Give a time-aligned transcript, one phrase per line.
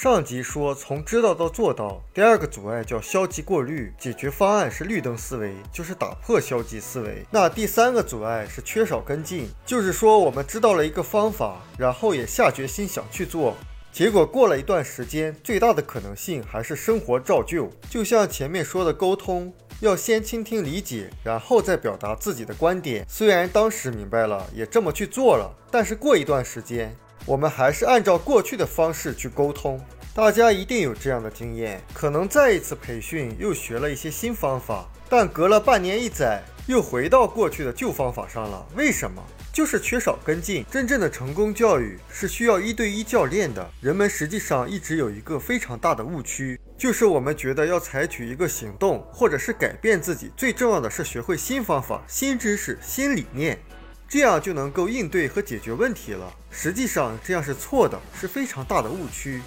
[0.00, 7.26] 上集说从知道到做到，第二个阻碍叫消极过滤，解决方案是绿灯思维，就是打破消极思维。
[7.32, 13.56] 那第三个阻碍是缺少跟进，就是说我们知道了一个方法，然后也下决心想去做，
[13.90, 17.68] 结果过了一段时间，最大的可能性还是生活照旧。
[17.90, 19.52] 就像前面说的沟通。
[19.80, 23.06] 要先倾听理解，然后再表达自己的观点。
[23.08, 26.92] 虽然当时明白了，也这么去做了，但是过一段时间，
[27.26, 29.80] 我们还是按照过去的方式去沟通。
[30.14, 38.66] 大家一定有这样的经验，可能再一次培训又学了一些新方法，但隔了半年一载，又回到过去的旧方法上了。
[38.74, 39.22] 为什么？
[39.52, 40.64] 就是缺少跟进。
[40.70, 43.68] 真正的成功教育是需要一对一教练的。
[43.80, 53.58] 人们实际上一直有一个非常大的误区，就是我们觉得要采取一个行动，或者是改变自己，最重要的是学会新方法、新知识、新理念，
[54.08, 56.32] 这样就能够应对和解决问题了。
[56.50, 59.42] 实际上这样是错的，是非常大的误区。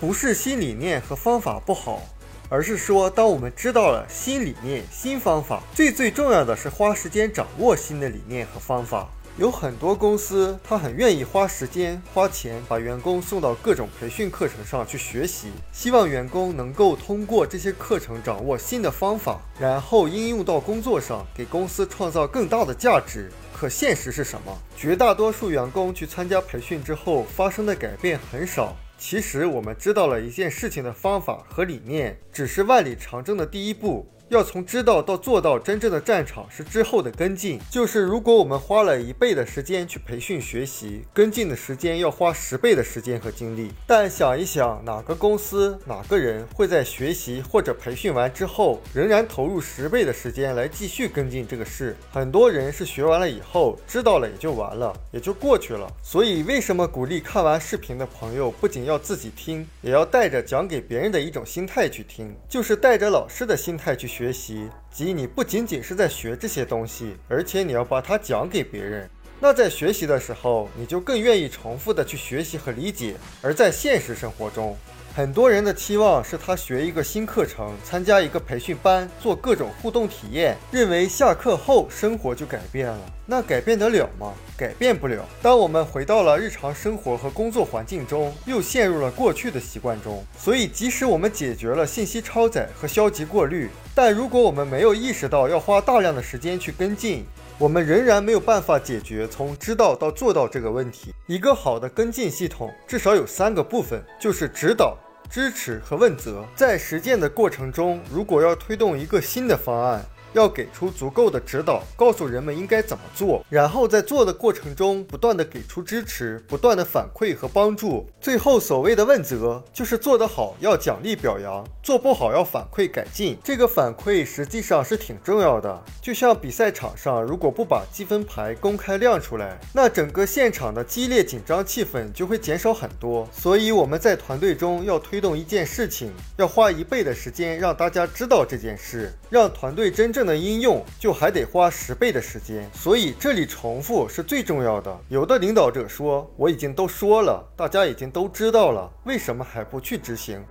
[0.00, 2.02] 不是新理念和方法不好，
[2.48, 9.06] 而是说当我们知道了新理念、新方法，最最重要的是花时间掌握新的理念和方法。
[9.38, 23.30] 有很多公司，他很愿意花时间、花钱，把员工送到各种培训课程上去学习，希望员工能够通过这些课程掌握新的方法，然后应用到工作上，给公司创造更大的价值。
[23.58, 24.54] 可现实是什么？
[24.76, 28.76] 绝大多数员工去参加培训之后，发生的改变很少。
[28.98, 34.06] 其实我们知道了一件事情的方法和理念，只是万里长征的第一步。
[34.28, 37.60] 要从知道到做到，真正的战场是之后的跟进。
[37.70, 43.70] 就是如果我们花了一倍的时间去培训学习，跟进的时间要花十倍的时间和精力。
[43.86, 51.96] 但想一想，哪个公司、哪个人会在学习或者培训完之后，仍然投入十倍的时间来继续跟进这个事？
[52.10, 55.88] 很多人是学完了以后，知道了也就完了，也就过去了。
[56.02, 64.15] 所以，为什么鼓励看完视频的朋友不仅要自己听，也要带着讲给别人的一种心态去听，就是带着老师的心态去。
[64.16, 69.06] 学习即你不仅仅是在学这些东西，而且你要把它讲给别人。
[69.38, 73.16] 那在学习的时候，你就更愿意重复的去学习和理解。
[73.42, 74.74] 而在现实生活中，
[75.16, 82.98] 很多人的期望是他学一个新课程，参加一个培训班，做各种互动体验，认为下课后生活就改变了。
[83.24, 84.34] 那改变得了吗？
[84.58, 85.24] 改变不了。
[85.40, 90.22] 当我们回到了日常生活和工作环境中，又陷入了过去的习惯中。
[90.38, 97.24] 所以，即使我们解决了信息超载和消极过滤，但如果我们没有意识到要花大量的时间去跟进，
[97.56, 101.14] 我们仍然没有办法解决从知道到做到这个问题。
[101.26, 104.94] 一个好的跟进系统至少有三个部分，就是指导。
[105.28, 110.04] 支持和问责，在实践的过程中，如果要推动一个新的方案。
[110.36, 118.06] 要给出足够的指导，告诉人们应该怎么做，然后在做的过程中不断的给出支持，不断的反馈和帮助。
[118.20, 123.38] 最后所谓的问责，就是做得好要奖励表扬，做不好要反馈改进。
[123.42, 125.82] 这个反馈实际上是挺重要的。
[126.02, 133.26] 就像比赛场上，如果不把积分牌公开亮出来，那整个现场的激烈紧张气氛就会减少很多。
[133.32, 140.25] 所以我们在团队中要推动一件事情，要花一倍的时间让大家知道这件事，让团队真正。
[140.26, 144.94] 的应用就还得花十倍的时间，所以这里重复是最重要的。
[145.08, 150.44] 有的领导者说：“我已经都说了，大家已经都知道了，为什么还不去执行？”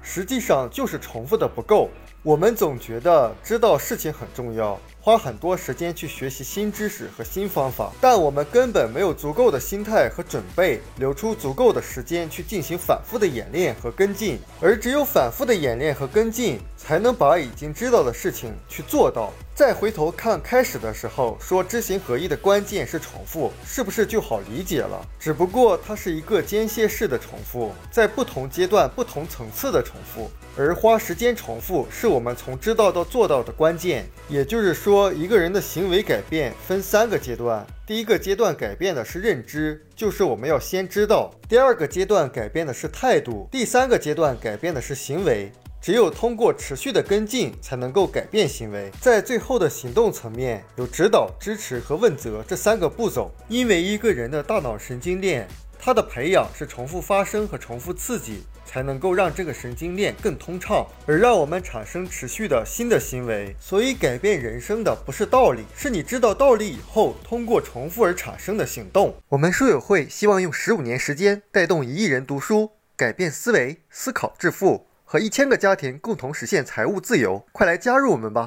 [0.00, 1.90] 实际上就是重复的不够。
[2.22, 4.78] 我们总觉得知道事情很重要。
[5.06, 14.36] 花很多时间去学习新知识和新方法，但我们根本没有足够的心态和准备，留出足够的时间去进行反复的演练和跟进。
[14.60, 19.32] 而只有反复的演练和跟进，才能把已经知道的事情去做到。
[19.54, 25.00] 再回头看开始的时候说知行合一的关键是重复，是不是就好理解了？
[25.20, 30.28] 只不过它是一个间歇式的重复，在不同阶段、不同层次的重复。
[30.58, 34.06] 而花时间重复是我们从知道到做到的关键。
[34.28, 37.66] 也就是说说，一个人的行为改变分三个阶段。
[37.86, 45.52] 第一个阶段改变的是认知，就是我们要先知道；第二个阶段改变的是态度；第三个阶段改变的是行为。
[45.82, 48.90] 只有通过持续的跟进，才能够改变行为。
[48.98, 53.30] 在最后的行动层面，有指导、支持和问责这三个步骤。
[53.48, 55.46] 因为一个人的大脑神经链，
[55.86, 63.54] 它的培养是重复发生和重复刺激，才能够让这个神经链更通畅，而让我们产生持续的新的行为。
[63.60, 69.14] 所以，改变人生的不是道理，是你知道道理以后，通过重复而产生的行动。
[69.28, 74.88] 我们书友会希望用十五年时间，带动一亿人读书，改变思维，思考致富。
[75.08, 78.44] 和一千个家庭共同实现财务自由，快来加入我们吧！